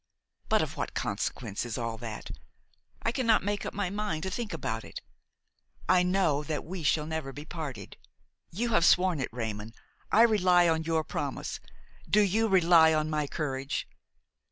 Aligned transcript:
But 0.49 0.63
of 0.63 0.77
what 0.77 0.95
consequence 0.95 1.63
is 1.63 1.77
all 1.77 1.99
that? 1.99 2.31
I 3.03 3.11
cannot 3.11 3.43
make 3.43 3.67
up 3.67 3.73
my 3.75 3.91
mind 3.91 4.23
to 4.23 4.31
think 4.31 4.51
about 4.51 4.83
it. 4.83 4.99
I 5.87 6.01
know 6.01 6.41
that 6.41 6.65
we 6.65 6.81
shall 6.81 7.05
never 7.05 7.31
be 7.31 7.45
parted. 7.45 7.97
You 8.49 8.69
have 8.69 8.83
sworn 8.83 9.19
it, 9.19 9.29
Raymon; 9.31 9.75
I 10.11 10.23
rely 10.23 10.67
on 10.67 10.85
your 10.85 11.03
promise, 11.03 11.59
do 12.09 12.21
you 12.21 12.47
rely 12.47 12.95
on 12.95 13.11
my 13.11 13.27
courage. 13.27 13.87